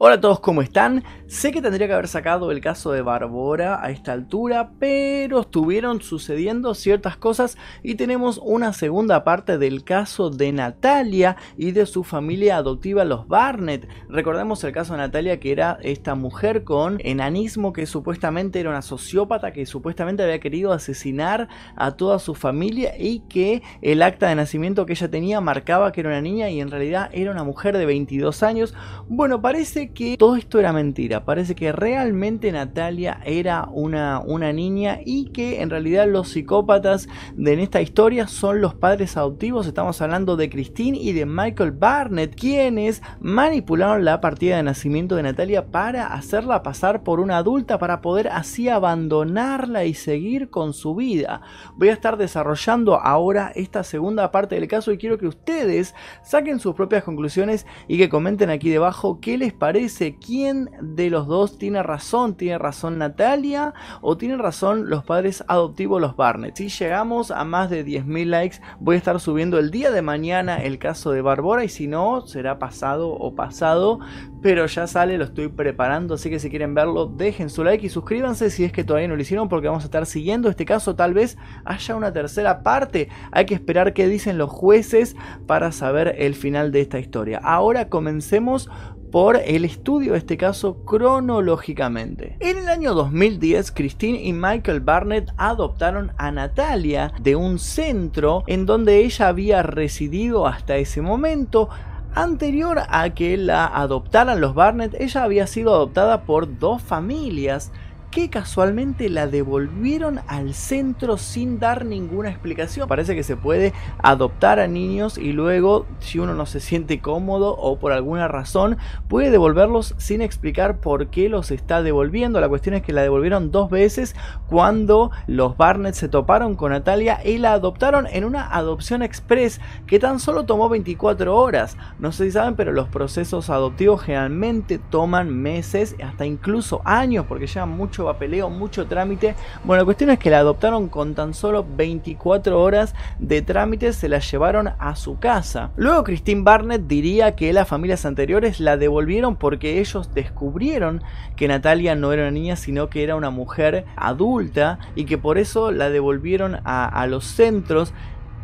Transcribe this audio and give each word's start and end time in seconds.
Hola 0.00 0.14
a 0.14 0.20
todos, 0.20 0.38
¿cómo 0.38 0.62
están? 0.62 1.02
Sé 1.26 1.50
que 1.50 1.60
tendría 1.60 1.88
que 1.88 1.92
haber 1.92 2.06
sacado 2.06 2.52
el 2.52 2.60
caso 2.60 2.92
de 2.92 3.02
Barbora 3.02 3.84
a 3.84 3.90
esta 3.90 4.12
altura, 4.12 4.70
pero 4.78 5.40
estuvieron 5.40 6.00
sucediendo 6.02 6.72
ciertas 6.76 7.16
cosas 7.16 7.58
y 7.82 7.96
tenemos 7.96 8.40
una 8.40 8.72
segunda 8.72 9.24
parte 9.24 9.58
del 9.58 9.82
caso 9.82 10.30
de 10.30 10.52
Natalia 10.52 11.36
y 11.56 11.72
de 11.72 11.84
su 11.84 12.04
familia 12.04 12.58
adoptiva 12.58 13.04
los 13.04 13.26
Barnett. 13.26 13.88
Recordemos 14.08 14.62
el 14.62 14.70
caso 14.70 14.92
de 14.92 14.98
Natalia 15.00 15.40
que 15.40 15.50
era 15.50 15.78
esta 15.82 16.14
mujer 16.14 16.62
con 16.62 17.00
enanismo 17.02 17.72
que 17.72 17.84
supuestamente 17.86 18.60
era 18.60 18.70
una 18.70 18.82
sociópata 18.82 19.52
que 19.52 19.66
supuestamente 19.66 20.22
había 20.22 20.38
querido 20.38 20.72
asesinar 20.72 21.48
a 21.74 21.96
toda 21.96 22.20
su 22.20 22.36
familia 22.36 22.94
y 22.96 23.24
que 23.28 23.64
el 23.82 24.02
acta 24.02 24.28
de 24.28 24.36
nacimiento 24.36 24.86
que 24.86 24.92
ella 24.92 25.10
tenía 25.10 25.40
marcaba 25.40 25.90
que 25.90 26.02
era 26.02 26.10
una 26.10 26.22
niña 26.22 26.50
y 26.50 26.60
en 26.60 26.70
realidad 26.70 27.10
era 27.12 27.32
una 27.32 27.42
mujer 27.42 27.76
de 27.76 27.84
22 27.84 28.44
años. 28.44 28.74
Bueno, 29.08 29.42
parece 29.42 29.87
que 29.88 30.16
todo 30.16 30.36
esto 30.36 30.58
era 30.58 30.72
mentira, 30.72 31.24
parece 31.24 31.54
que 31.54 31.72
realmente 31.72 32.50
Natalia 32.52 33.20
era 33.24 33.68
una, 33.70 34.20
una 34.20 34.52
niña 34.52 35.00
y 35.04 35.30
que 35.30 35.60
en 35.60 35.70
realidad 35.70 36.06
los 36.08 36.28
psicópatas 36.28 37.08
de 37.34 37.58
en 37.58 37.60
esta 37.60 37.80
historia 37.80 38.28
son 38.28 38.60
los 38.60 38.74
padres 38.74 39.16
adoptivos, 39.16 39.66
estamos 39.66 40.00
hablando 40.00 40.36
de 40.36 40.50
Christine 40.50 40.98
y 40.98 41.12
de 41.12 41.26
Michael 41.26 41.72
Barnett, 41.72 42.34
quienes 42.34 43.02
manipularon 43.20 44.04
la 44.04 44.20
partida 44.20 44.56
de 44.56 44.62
nacimiento 44.62 45.16
de 45.16 45.24
Natalia 45.24 45.66
para 45.66 46.06
hacerla 46.06 46.62
pasar 46.62 47.02
por 47.02 47.20
una 47.20 47.38
adulta 47.38 47.78
para 47.78 48.00
poder 48.00 48.28
así 48.28 48.68
abandonarla 48.68 49.84
y 49.86 49.94
seguir 49.94 50.50
con 50.50 50.72
su 50.72 50.94
vida. 50.94 51.40
Voy 51.76 51.88
a 51.88 51.94
estar 51.94 52.16
desarrollando 52.16 52.94
ahora 52.94 53.50
esta 53.54 53.82
segunda 53.82 54.30
parte 54.30 54.54
del 54.54 54.68
caso 54.68 54.92
y 54.92 54.98
quiero 54.98 55.18
que 55.18 55.26
ustedes 55.26 55.94
saquen 56.22 56.60
sus 56.60 56.74
propias 56.74 57.02
conclusiones 57.02 57.66
y 57.88 57.98
que 57.98 58.08
comenten 58.08 58.50
aquí 58.50 58.68
debajo 58.68 59.18
qué 59.20 59.38
les 59.38 59.52
parece 59.52 59.77
quién 60.24 60.70
de 60.80 61.10
los 61.10 61.26
dos 61.26 61.58
tiene 61.58 61.82
razón. 61.82 62.34
¿Tiene 62.34 62.58
razón 62.58 62.98
Natalia 62.98 63.74
o 64.00 64.16
tienen 64.16 64.38
razón 64.38 64.90
los 64.90 65.04
padres 65.04 65.44
adoptivos, 65.46 66.00
los 66.00 66.16
Barnett? 66.16 66.56
Si 66.56 66.68
llegamos 66.68 67.30
a 67.30 67.44
más 67.44 67.70
de 67.70 67.84
10.000 67.84 68.26
likes, 68.26 68.60
voy 68.80 68.96
a 68.96 68.98
estar 68.98 69.20
subiendo 69.20 69.58
el 69.58 69.70
día 69.70 69.90
de 69.90 70.02
mañana 70.02 70.62
el 70.62 70.78
caso 70.78 71.12
de 71.12 71.22
Barbora 71.22 71.64
y 71.64 71.68
si 71.68 71.86
no, 71.86 72.26
será 72.26 72.58
pasado 72.58 73.10
o 73.10 73.34
pasado. 73.34 74.00
Pero 74.42 74.66
ya 74.66 74.86
sale, 74.86 75.18
lo 75.18 75.24
estoy 75.24 75.48
preparando, 75.48 76.14
así 76.14 76.30
que 76.30 76.38
si 76.38 76.50
quieren 76.50 76.74
verlo, 76.74 77.06
dejen 77.06 77.50
su 77.50 77.64
like 77.64 77.84
y 77.84 77.88
suscríbanse 77.88 78.50
si 78.50 78.64
es 78.64 78.72
que 78.72 78.84
todavía 78.84 79.08
no 79.08 79.16
lo 79.16 79.22
hicieron 79.22 79.48
porque 79.48 79.68
vamos 79.68 79.84
a 79.84 79.86
estar 79.86 80.06
siguiendo 80.06 80.48
este 80.48 80.64
caso. 80.64 80.96
Tal 80.96 81.14
vez 81.14 81.38
haya 81.64 81.96
una 81.96 82.12
tercera 82.12 82.62
parte. 82.62 83.08
Hay 83.32 83.46
que 83.46 83.54
esperar 83.54 83.92
qué 83.94 84.08
dicen 84.08 84.38
los 84.38 84.50
jueces 84.50 85.16
para 85.46 85.72
saber 85.72 86.14
el 86.18 86.34
final 86.34 86.72
de 86.72 86.80
esta 86.80 86.98
historia. 86.98 87.40
Ahora 87.42 87.88
comencemos 87.88 88.68
por 89.10 89.36
el 89.36 89.64
estudio 89.64 90.12
de 90.12 90.18
este 90.18 90.36
caso 90.36 90.84
cronológicamente. 90.84 92.36
En 92.40 92.58
el 92.58 92.68
año 92.68 92.94
2010, 92.94 93.72
Christine 93.72 94.22
y 94.22 94.32
Michael 94.32 94.80
Barnett 94.80 95.32
adoptaron 95.36 96.12
a 96.16 96.30
Natalia 96.30 97.12
de 97.20 97.36
un 97.36 97.58
centro 97.58 98.44
en 98.46 98.66
donde 98.66 99.04
ella 99.04 99.28
había 99.28 99.62
residido 99.62 100.46
hasta 100.46 100.76
ese 100.76 101.02
momento. 101.02 101.68
Anterior 102.14 102.80
a 102.88 103.10
que 103.10 103.36
la 103.36 103.66
adoptaran 103.66 104.40
los 104.40 104.54
Barnett, 104.54 104.94
ella 104.98 105.22
había 105.22 105.46
sido 105.46 105.74
adoptada 105.74 106.22
por 106.22 106.58
dos 106.58 106.82
familias 106.82 107.70
que 108.10 108.30
casualmente 108.30 109.08
la 109.08 109.26
devolvieron 109.26 110.20
al 110.26 110.54
centro 110.54 111.18
sin 111.18 111.58
dar 111.58 111.84
ninguna 111.84 112.30
explicación. 112.30 112.88
Parece 112.88 113.14
que 113.14 113.22
se 113.22 113.36
puede 113.36 113.72
adoptar 113.98 114.60
a 114.60 114.66
niños 114.66 115.18
y 115.18 115.32
luego 115.32 115.86
si 116.00 116.18
uno 116.18 116.34
no 116.34 116.46
se 116.46 116.60
siente 116.60 117.00
cómodo 117.00 117.54
o 117.56 117.78
por 117.78 117.92
alguna 117.92 118.28
razón 118.28 118.78
puede 119.08 119.30
devolverlos 119.30 119.94
sin 119.98 120.22
explicar 120.22 120.78
por 120.78 121.08
qué 121.08 121.28
los 121.28 121.50
está 121.50 121.82
devolviendo. 121.82 122.40
La 122.40 122.48
cuestión 122.48 122.74
es 122.74 122.82
que 122.82 122.92
la 122.92 123.02
devolvieron 123.02 123.50
dos 123.50 123.70
veces 123.70 124.16
cuando 124.48 125.10
los 125.26 125.56
Barnett 125.56 125.94
se 125.94 126.08
toparon 126.08 126.56
con 126.56 126.72
Natalia 126.72 127.20
y 127.24 127.38
la 127.38 127.52
adoptaron 127.52 128.06
en 128.06 128.24
una 128.24 128.54
adopción 128.54 129.02
express 129.02 129.60
que 129.86 129.98
tan 129.98 130.18
solo 130.20 130.44
tomó 130.44 130.68
24 130.68 131.36
horas. 131.36 131.76
No 131.98 132.12
sé 132.12 132.24
si 132.24 132.30
saben, 132.32 132.56
pero 132.56 132.72
los 132.72 132.88
procesos 132.88 133.50
adoptivos 133.50 134.02
generalmente 134.02 134.78
toman 134.78 135.34
meses, 135.34 135.96
hasta 136.02 136.26
incluso 136.26 136.80
años, 136.84 137.26
porque 137.28 137.46
llevan 137.46 137.70
mucho 137.70 137.97
papeleo, 138.04 138.50
mucho 138.50 138.86
trámite. 138.86 139.34
Bueno, 139.64 139.82
la 139.82 139.84
cuestión 139.84 140.10
es 140.10 140.18
que 140.18 140.30
la 140.30 140.38
adoptaron 140.38 140.88
con 140.88 141.14
tan 141.14 141.34
solo 141.34 141.66
24 141.76 142.60
horas 142.60 142.94
de 143.18 143.42
trámite, 143.42 143.92
se 143.92 144.08
la 144.08 144.18
llevaron 144.18 144.70
a 144.78 144.96
su 144.96 145.18
casa. 145.18 145.70
Luego 145.76 146.04
Christine 146.04 146.42
Barnett 146.42 146.86
diría 146.86 147.34
que 147.36 147.52
las 147.52 147.68
familias 147.68 148.04
anteriores 148.04 148.60
la 148.60 148.76
devolvieron 148.76 149.36
porque 149.36 149.80
ellos 149.80 150.14
descubrieron 150.14 151.02
que 151.36 151.48
Natalia 151.48 151.94
no 151.94 152.12
era 152.12 152.22
una 152.22 152.30
niña, 152.30 152.56
sino 152.56 152.88
que 152.88 153.02
era 153.02 153.16
una 153.16 153.30
mujer 153.30 153.84
adulta 153.96 154.78
y 154.94 155.04
que 155.04 155.18
por 155.18 155.38
eso 155.38 155.70
la 155.70 155.90
devolvieron 155.90 156.60
a, 156.64 156.86
a 156.86 157.06
los 157.06 157.24
centros 157.24 157.92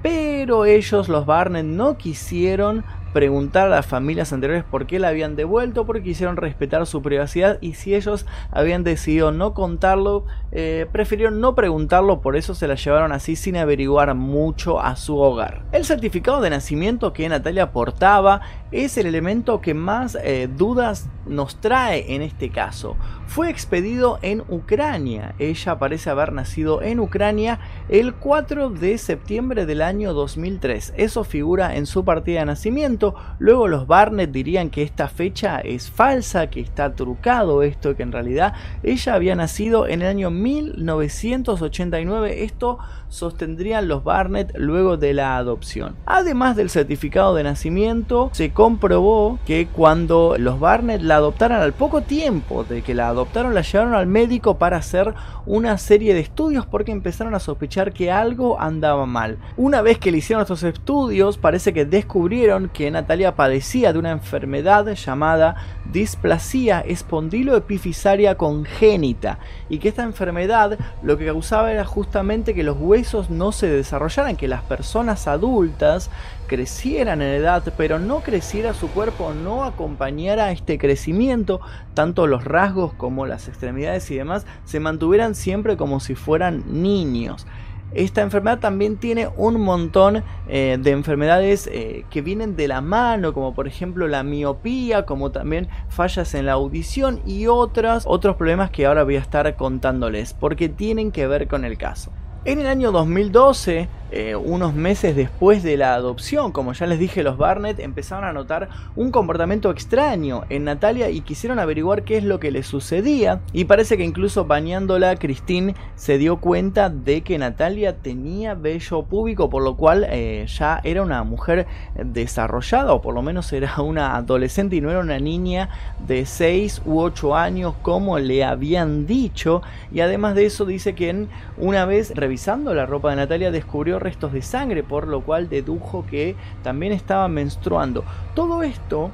pero 0.04 0.66
ellos, 0.66 1.08
los 1.08 1.24
Barnett, 1.24 1.64
no 1.64 1.96
quisieron 1.96 2.84
preguntar 3.14 3.68
a 3.68 3.70
las 3.70 3.86
familias 3.86 4.32
anteriores 4.32 4.64
por 4.64 4.86
qué 4.86 4.98
la 4.98 5.08
habían 5.08 5.36
devuelto, 5.36 5.86
porque 5.86 6.02
quisieron 6.02 6.36
respetar 6.36 6.84
su 6.84 7.00
privacidad 7.00 7.58
y 7.62 7.74
si 7.74 7.94
ellos 7.94 8.26
habían 8.50 8.84
decidido 8.84 9.32
no 9.32 9.54
contarlo, 9.54 10.26
eh, 10.52 10.86
prefirieron 10.92 11.40
no 11.40 11.54
preguntarlo, 11.54 12.20
por 12.20 12.36
eso 12.36 12.54
se 12.54 12.66
la 12.68 12.74
llevaron 12.74 13.12
así 13.12 13.36
sin 13.36 13.56
averiguar 13.56 14.14
mucho 14.14 14.80
a 14.80 14.96
su 14.96 15.16
hogar. 15.16 15.62
El 15.72 15.84
certificado 15.84 16.42
de 16.42 16.50
nacimiento 16.50 17.12
que 17.12 17.28
Natalia 17.28 17.72
portaba 17.72 18.42
es 18.72 18.98
el 18.98 19.06
elemento 19.06 19.60
que 19.60 19.72
más 19.72 20.18
eh, 20.22 20.48
dudas 20.54 21.08
nos 21.26 21.60
trae 21.60 22.14
en 22.14 22.22
este 22.22 22.50
caso. 22.50 22.96
Fue 23.26 23.50
expedido 23.50 24.18
en 24.22 24.42
Ucrania, 24.48 25.34
ella 25.38 25.78
parece 25.78 26.10
haber 26.10 26.32
nacido 26.32 26.82
en 26.82 27.00
Ucrania 27.00 27.58
el 27.88 28.14
4 28.14 28.70
de 28.70 28.98
septiembre 28.98 29.66
del 29.66 29.82
año 29.82 30.12
2003, 30.12 30.94
eso 30.96 31.24
figura 31.24 31.76
en 31.76 31.86
su 31.86 32.04
partida 32.04 32.40
de 32.40 32.46
nacimiento, 32.46 33.14
Luego 33.38 33.68
los 33.68 33.86
Barnett 33.86 34.30
dirían 34.30 34.70
que 34.70 34.82
esta 34.82 35.08
fecha 35.08 35.60
es 35.60 35.90
falsa, 35.90 36.48
que 36.48 36.60
está 36.60 36.94
trucado 36.94 37.62
esto, 37.62 37.96
que 37.96 38.02
en 38.02 38.12
realidad 38.12 38.54
ella 38.82 39.14
había 39.14 39.34
nacido 39.34 39.86
en 39.86 40.02
el 40.02 40.08
año 40.08 40.30
1989. 40.30 42.44
Esto 42.44 42.78
sostendrían 43.14 43.86
los 43.86 44.02
Barnett 44.02 44.52
luego 44.56 44.96
de 44.96 45.14
la 45.14 45.36
adopción. 45.36 45.94
Además 46.04 46.56
del 46.56 46.68
certificado 46.68 47.34
de 47.36 47.44
nacimiento, 47.44 48.30
se 48.32 48.52
comprobó 48.52 49.38
que 49.46 49.68
cuando 49.68 50.34
los 50.36 50.58
Barnett 50.58 51.00
la 51.00 51.16
adoptaron 51.16 51.58
al 51.58 51.72
poco 51.72 52.02
tiempo 52.02 52.64
de 52.64 52.82
que 52.82 52.92
la 52.94 53.08
adoptaron, 53.08 53.54
la 53.54 53.62
llevaron 53.62 53.94
al 53.94 54.08
médico 54.08 54.58
para 54.58 54.78
hacer 54.78 55.14
una 55.46 55.78
serie 55.78 56.12
de 56.12 56.20
estudios 56.20 56.66
porque 56.66 56.90
empezaron 56.90 57.34
a 57.34 57.38
sospechar 57.38 57.92
que 57.92 58.10
algo 58.10 58.60
andaba 58.60 59.06
mal. 59.06 59.38
Una 59.56 59.80
vez 59.80 59.98
que 59.98 60.10
le 60.10 60.18
hicieron 60.18 60.42
estos 60.42 60.64
estudios, 60.64 61.38
parece 61.38 61.72
que 61.72 61.84
descubrieron 61.84 62.68
que 62.68 62.90
Natalia 62.90 63.36
padecía 63.36 63.92
de 63.92 63.98
una 64.00 64.10
enfermedad 64.10 64.92
llamada 64.94 65.54
displasia 65.92 66.80
espondiloepifisaria 66.80 68.36
congénita 68.36 69.38
y 69.68 69.78
que 69.78 69.88
esta 69.88 70.02
enfermedad 70.02 70.78
lo 71.02 71.16
que 71.16 71.26
causaba 71.26 71.70
era 71.70 71.84
justamente 71.84 72.54
que 72.54 72.64
los 72.64 72.76
huesos 72.80 73.03
no 73.30 73.52
se 73.52 73.68
desarrollaran, 73.68 74.36
que 74.36 74.48
las 74.48 74.62
personas 74.62 75.26
adultas 75.28 76.10
crecieran 76.46 77.22
en 77.22 77.28
edad, 77.28 77.62
pero 77.76 77.98
no 77.98 78.20
creciera 78.20 78.74
su 78.74 78.88
cuerpo, 78.88 79.32
no 79.34 79.64
acompañara 79.64 80.50
este 80.50 80.78
crecimiento, 80.78 81.60
tanto 81.94 82.26
los 82.26 82.44
rasgos 82.44 82.92
como 82.94 83.26
las 83.26 83.48
extremidades 83.48 84.10
y 84.10 84.16
demás 84.16 84.46
se 84.64 84.80
mantuvieran 84.80 85.34
siempre 85.34 85.76
como 85.76 86.00
si 86.00 86.14
fueran 86.14 86.64
niños. 86.82 87.46
Esta 87.94 88.22
enfermedad 88.22 88.58
también 88.58 88.96
tiene 88.96 89.28
un 89.36 89.60
montón 89.60 90.24
eh, 90.48 90.78
de 90.80 90.90
enfermedades 90.90 91.68
eh, 91.72 92.04
que 92.10 92.22
vienen 92.22 92.56
de 92.56 92.66
la 92.66 92.80
mano, 92.80 93.32
como 93.32 93.54
por 93.54 93.68
ejemplo 93.68 94.08
la 94.08 94.24
miopía, 94.24 95.06
como 95.06 95.30
también 95.30 95.68
fallas 95.88 96.34
en 96.34 96.46
la 96.46 96.52
audición 96.52 97.20
y 97.24 97.46
otros, 97.46 98.02
otros 98.06 98.34
problemas 98.34 98.70
que 98.70 98.86
ahora 98.86 99.04
voy 99.04 99.14
a 99.14 99.20
estar 99.20 99.54
contándoles, 99.54 100.34
porque 100.34 100.68
tienen 100.68 101.12
que 101.12 101.28
ver 101.28 101.46
con 101.46 101.64
el 101.64 101.78
caso. 101.78 102.10
En 102.46 102.60
el 102.60 102.66
año 102.66 102.92
2012, 102.92 103.88
eh, 104.16 104.36
unos 104.36 104.74
meses 104.74 105.16
después 105.16 105.64
de 105.64 105.76
la 105.76 105.94
adopción, 105.94 106.52
como 106.52 106.72
ya 106.72 106.86
les 106.86 107.00
dije, 107.00 107.24
los 107.24 107.36
Barnett 107.36 107.80
empezaron 107.80 108.24
a 108.24 108.32
notar 108.32 108.68
un 108.94 109.10
comportamiento 109.10 109.72
extraño 109.72 110.44
en 110.50 110.62
Natalia 110.62 111.10
y 111.10 111.20
quisieron 111.22 111.58
averiguar 111.58 112.04
qué 112.04 112.18
es 112.18 112.22
lo 112.22 112.38
que 112.38 112.52
le 112.52 112.62
sucedía. 112.62 113.40
Y 113.52 113.64
parece 113.64 113.96
que 113.96 114.04
incluso 114.04 114.44
bañándola, 114.44 115.16
Christine 115.16 115.74
se 115.96 116.16
dio 116.16 116.36
cuenta 116.36 116.90
de 116.90 117.22
que 117.22 117.38
Natalia 117.38 117.96
tenía 117.96 118.54
vello 118.54 119.02
púbico, 119.02 119.50
por 119.50 119.64
lo 119.64 119.74
cual 119.76 120.06
eh, 120.08 120.46
ya 120.46 120.80
era 120.84 121.02
una 121.02 121.24
mujer 121.24 121.66
desarrollada, 121.96 122.92
o 122.92 123.02
por 123.02 123.14
lo 123.14 123.22
menos 123.22 123.52
era 123.52 123.80
una 123.82 124.14
adolescente 124.14 124.76
y 124.76 124.80
no 124.80 124.90
era 124.90 125.00
una 125.00 125.18
niña 125.18 125.70
de 126.06 126.24
6 126.24 126.82
u 126.84 127.00
8 127.00 127.34
años 127.34 127.74
como 127.82 128.20
le 128.20 128.44
habían 128.44 129.08
dicho. 129.08 129.62
Y 129.92 130.00
además 130.00 130.36
de 130.36 130.46
eso 130.46 130.64
dice 130.66 130.94
que 130.94 131.26
una 131.58 131.84
vez 131.84 132.12
revisando 132.14 132.74
la 132.74 132.86
ropa 132.86 133.10
de 133.10 133.16
Natalia 133.16 133.50
descubrió 133.50 133.98
restos 134.04 134.32
de 134.32 134.42
sangre, 134.42 134.84
por 134.84 135.08
lo 135.08 135.22
cual 135.22 135.48
dedujo 135.48 136.06
que 136.06 136.36
también 136.62 136.92
estaba 136.92 137.26
menstruando. 137.26 138.04
Todo 138.34 138.62
esto 138.62 139.10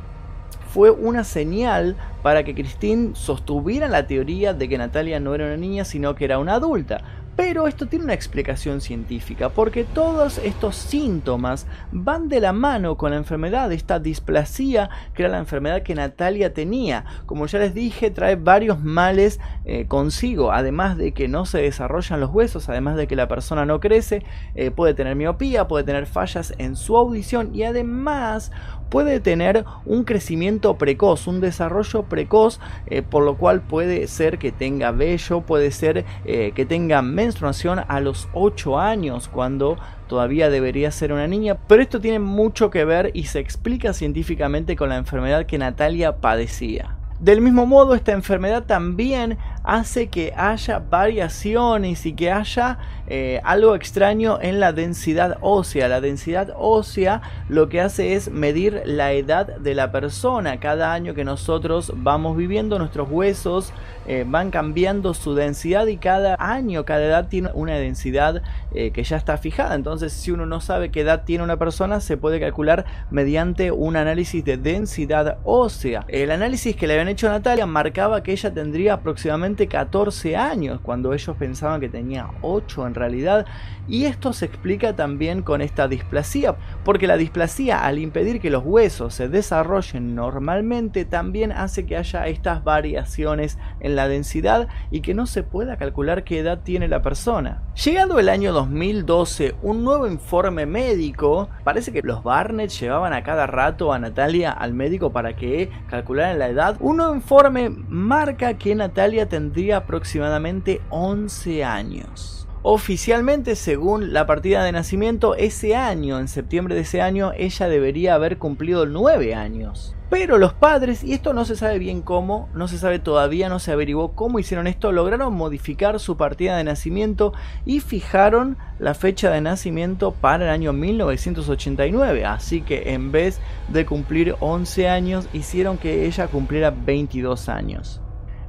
fue 0.74 0.90
una 0.90 1.24
señal 1.24 1.96
para 2.22 2.44
que 2.44 2.54
Christine 2.54 3.10
sostuviera 3.14 3.88
la 3.88 4.06
teoría 4.06 4.52
de 4.52 4.68
que 4.68 4.78
Natalia 4.78 5.18
no 5.18 5.34
era 5.34 5.46
una 5.46 5.56
niña 5.56 5.84
sino 5.84 6.14
que 6.14 6.26
era 6.26 6.38
una 6.38 6.54
adulta. 6.54 7.02
Pero 7.40 7.66
esto 7.66 7.86
tiene 7.86 8.04
una 8.04 8.12
explicación 8.12 8.82
científica, 8.82 9.48
porque 9.48 9.84
todos 9.84 10.36
estos 10.36 10.76
síntomas 10.76 11.66
van 11.90 12.28
de 12.28 12.38
la 12.38 12.52
mano 12.52 12.98
con 12.98 13.12
la 13.12 13.16
enfermedad, 13.16 13.72
esta 13.72 13.98
displasia 13.98 14.90
que 15.14 15.22
era 15.22 15.32
la 15.32 15.38
enfermedad 15.38 15.82
que 15.82 15.94
Natalia 15.94 16.52
tenía. 16.52 17.06
Como 17.24 17.46
ya 17.46 17.58
les 17.58 17.72
dije, 17.72 18.10
trae 18.10 18.36
varios 18.36 18.84
males 18.84 19.40
eh, 19.64 19.86
consigo, 19.86 20.52
además 20.52 20.98
de 20.98 21.12
que 21.12 21.28
no 21.28 21.46
se 21.46 21.62
desarrollan 21.62 22.20
los 22.20 22.28
huesos, 22.28 22.68
además 22.68 22.96
de 22.96 23.06
que 23.06 23.16
la 23.16 23.26
persona 23.26 23.64
no 23.64 23.80
crece, 23.80 24.22
eh, 24.54 24.70
puede 24.70 24.92
tener 24.92 25.16
miopía, 25.16 25.66
puede 25.66 25.84
tener 25.84 26.04
fallas 26.04 26.52
en 26.58 26.76
su 26.76 26.98
audición 26.98 27.54
y 27.54 27.62
además 27.62 28.52
puede 28.90 29.20
tener 29.20 29.64
un 29.86 30.04
crecimiento 30.04 30.76
precoz, 30.76 31.26
un 31.26 31.40
desarrollo 31.40 32.02
precoz, 32.02 32.60
eh, 32.86 33.02
por 33.02 33.24
lo 33.24 33.36
cual 33.36 33.62
puede 33.62 34.06
ser 34.06 34.38
que 34.38 34.52
tenga 34.52 34.90
vello, 34.90 35.40
puede 35.40 35.70
ser 35.70 36.04
que 36.24 36.66
tenga 36.66 37.02
menstruación 37.02 37.80
a 37.86 38.00
los 38.00 38.28
8 38.34 38.78
años, 38.78 39.28
cuando 39.28 39.78
todavía 40.08 40.50
debería 40.50 40.90
ser 40.90 41.12
una 41.12 41.26
niña, 41.26 41.56
pero 41.66 41.82
esto 41.82 42.00
tiene 42.00 42.18
mucho 42.18 42.70
que 42.70 42.84
ver 42.84 43.10
y 43.14 43.24
se 43.24 43.38
explica 43.38 43.92
científicamente 43.92 44.76
con 44.76 44.88
la 44.88 44.96
enfermedad 44.96 45.46
que 45.46 45.58
Natalia 45.58 46.16
padecía. 46.16 46.99
Del 47.20 47.42
mismo 47.42 47.66
modo, 47.66 47.94
esta 47.94 48.12
enfermedad 48.12 48.64
también 48.64 49.36
hace 49.62 50.08
que 50.08 50.32
haya 50.34 50.78
variaciones 50.78 52.06
y 52.06 52.14
que 52.14 52.30
haya 52.30 52.78
eh, 53.08 53.42
algo 53.44 53.74
extraño 53.74 54.38
en 54.40 54.58
la 54.58 54.72
densidad 54.72 55.36
ósea. 55.42 55.88
La 55.88 56.00
densidad 56.00 56.54
ósea 56.56 57.20
lo 57.50 57.68
que 57.68 57.82
hace 57.82 58.14
es 58.14 58.30
medir 58.30 58.80
la 58.86 59.12
edad 59.12 59.58
de 59.58 59.74
la 59.74 59.92
persona. 59.92 60.60
Cada 60.60 60.94
año 60.94 61.12
que 61.12 61.24
nosotros 61.24 61.92
vamos 61.94 62.38
viviendo, 62.38 62.78
nuestros 62.78 63.10
huesos 63.10 63.74
eh, 64.06 64.24
van 64.26 64.50
cambiando 64.50 65.12
su 65.12 65.34
densidad 65.34 65.88
y 65.88 65.98
cada 65.98 66.36
año, 66.38 66.86
cada 66.86 67.04
edad 67.04 67.28
tiene 67.28 67.50
una 67.52 67.74
densidad 67.74 68.42
eh, 68.72 68.92
que 68.92 69.04
ya 69.04 69.18
está 69.18 69.36
fijada. 69.36 69.74
Entonces, 69.74 70.14
si 70.14 70.30
uno 70.30 70.46
no 70.46 70.62
sabe 70.62 70.90
qué 70.90 71.02
edad 71.02 71.24
tiene 71.24 71.44
una 71.44 71.58
persona, 71.58 72.00
se 72.00 72.16
puede 72.16 72.40
calcular 72.40 72.86
mediante 73.10 73.72
un 73.72 73.96
análisis 73.96 74.42
de 74.42 74.56
densidad 74.56 75.36
ósea. 75.44 76.06
El 76.08 76.30
análisis 76.30 76.76
que 76.76 76.86
le 76.86 76.94
habían 76.94 77.09
hecho 77.10 77.28
Natalia 77.28 77.66
marcaba 77.66 78.22
que 78.22 78.32
ella 78.32 78.52
tendría 78.52 78.94
aproximadamente 78.94 79.66
14 79.66 80.36
años, 80.36 80.80
cuando 80.80 81.12
ellos 81.12 81.36
pensaban 81.36 81.80
que 81.80 81.88
tenía 81.88 82.28
8 82.42 82.86
en 82.86 82.94
realidad. 82.94 83.46
Y 83.88 84.04
esto 84.04 84.32
se 84.32 84.46
explica 84.46 84.94
también 84.94 85.42
con 85.42 85.60
esta 85.60 85.88
displasia, 85.88 86.54
porque 86.84 87.06
la 87.06 87.16
displasia 87.16 87.84
al 87.84 87.98
impedir 87.98 88.40
que 88.40 88.50
los 88.50 88.64
huesos 88.64 89.14
se 89.14 89.28
desarrollen 89.28 90.14
normalmente 90.14 91.04
también 91.04 91.52
hace 91.52 91.86
que 91.86 91.96
haya 91.96 92.26
estas 92.26 92.62
variaciones 92.62 93.58
en 93.80 93.96
la 93.96 94.08
densidad 94.08 94.68
y 94.90 95.00
que 95.00 95.14
no 95.14 95.26
se 95.26 95.42
pueda 95.42 95.76
calcular 95.76 96.24
qué 96.24 96.38
edad 96.38 96.60
tiene 96.62 96.88
la 96.88 97.02
persona. 97.02 97.62
Llegado 97.84 98.18
el 98.18 98.28
año 98.28 98.52
2012, 98.52 99.56
un 99.62 99.82
nuevo 99.84 100.06
informe 100.06 100.66
médico, 100.66 101.48
parece 101.64 101.92
que 101.92 102.02
los 102.02 102.22
Barnett 102.22 102.70
llevaban 102.70 103.12
a 103.12 103.24
cada 103.24 103.46
rato 103.46 103.92
a 103.92 103.98
Natalia 103.98 104.52
al 104.52 104.72
médico 104.72 105.10
para 105.12 105.34
que 105.34 105.70
calcularan 105.88 106.38
la 106.38 106.48
edad. 106.48 106.76
Informe 107.14 107.70
marca 107.70 108.58
que 108.58 108.74
Natalia 108.74 109.28
tendría 109.28 109.78
aproximadamente 109.78 110.80
11 110.90 111.64
años. 111.64 112.46
Oficialmente, 112.62 113.56
según 113.56 114.12
la 114.12 114.26
partida 114.26 114.62
de 114.62 114.72
nacimiento, 114.72 115.34
ese 115.34 115.76
año, 115.76 116.18
en 116.18 116.28
septiembre 116.28 116.74
de 116.74 116.82
ese 116.82 117.00
año, 117.00 117.32
ella 117.36 117.68
debería 117.68 118.14
haber 118.14 118.36
cumplido 118.36 118.84
9 118.84 119.34
años. 119.34 119.96
Pero 120.10 120.38
los 120.38 120.52
padres, 120.52 121.04
y 121.04 121.12
esto 121.12 121.32
no 121.32 121.44
se 121.44 121.54
sabe 121.54 121.78
bien 121.78 122.02
cómo, 122.02 122.48
no 122.52 122.66
se 122.66 122.78
sabe 122.78 122.98
todavía, 122.98 123.48
no 123.48 123.60
se 123.60 123.70
averiguó 123.70 124.16
cómo 124.16 124.40
hicieron 124.40 124.66
esto, 124.66 124.90
lograron 124.90 125.32
modificar 125.32 126.00
su 126.00 126.16
partida 126.16 126.56
de 126.56 126.64
nacimiento 126.64 127.32
y 127.64 127.78
fijaron 127.78 128.58
la 128.80 128.94
fecha 128.94 129.30
de 129.30 129.40
nacimiento 129.40 130.10
para 130.10 130.46
el 130.46 130.50
año 130.50 130.72
1989. 130.72 132.24
Así 132.24 132.60
que 132.60 132.92
en 132.92 133.12
vez 133.12 133.40
de 133.68 133.86
cumplir 133.86 134.34
11 134.40 134.88
años, 134.88 135.28
hicieron 135.32 135.78
que 135.78 136.06
ella 136.06 136.26
cumpliera 136.26 136.70
22 136.72 137.48
años. 137.48 138.00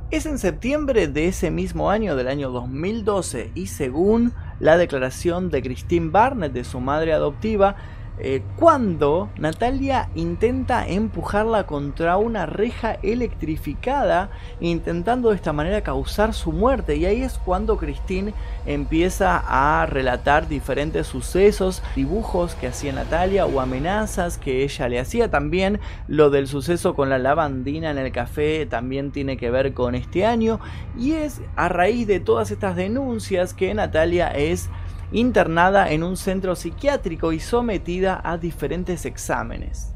Es 0.09 0.25
en 0.25 0.39
septiembre 0.39 1.07
de 1.07 1.27
ese 1.27 1.51
mismo 1.51 1.91
año, 1.91 2.15
del 2.15 2.27
año 2.27 2.49
2012, 2.49 3.51
y 3.53 3.67
según 3.67 4.33
la 4.59 4.77
declaración 4.77 5.51
de 5.51 5.61
Christine 5.61 6.09
Barnett, 6.09 6.53
de 6.53 6.63
su 6.63 6.79
madre 6.79 7.13
adoptiva, 7.13 7.75
eh, 8.19 8.43
cuando 8.55 9.29
Natalia 9.37 10.09
intenta 10.13 10.87
empujarla 10.87 11.65
contra 11.65 12.17
una 12.17 12.45
reja 12.45 12.97
electrificada, 13.01 14.29
intentando 14.59 15.29
de 15.29 15.37
esta 15.37 15.53
manera 15.53 15.81
causar 15.81 16.33
su 16.33 16.51
muerte. 16.51 16.97
Y 16.97 17.05
ahí 17.05 17.23
es 17.23 17.39
cuando 17.39 17.77
Christine 17.77 18.33
empieza 18.65 19.41
a 19.47 19.85
relatar 19.87 20.47
diferentes 20.47 21.07
sucesos, 21.07 21.81
dibujos 21.95 22.53
que 22.55 22.67
hacía 22.67 22.93
Natalia 22.93 23.45
o 23.45 23.59
amenazas 23.59 24.37
que 24.37 24.63
ella 24.63 24.87
le 24.87 24.99
hacía. 24.99 25.31
También 25.31 25.79
lo 26.07 26.29
del 26.29 26.47
suceso 26.47 26.93
con 26.93 27.09
la 27.09 27.17
lavandina 27.17 27.89
en 27.89 27.97
el 27.97 28.11
café 28.11 28.67
también 28.67 29.11
tiene 29.11 29.37
que 29.37 29.49
ver 29.49 29.73
con 29.73 29.95
este 29.95 30.25
año. 30.25 30.59
Y 30.97 31.13
es 31.13 31.41
a 31.55 31.69
raíz 31.69 32.05
de 32.07 32.19
todas 32.19 32.51
estas 32.51 32.75
denuncias 32.75 33.53
que 33.53 33.73
Natalia 33.73 34.27
es 34.27 34.69
internada 35.11 35.91
en 35.91 36.03
un 36.03 36.17
centro 36.17 36.55
psiquiátrico 36.55 37.31
y 37.31 37.39
sometida 37.39 38.21
a 38.23 38.37
diferentes 38.37 39.05
exámenes. 39.05 39.93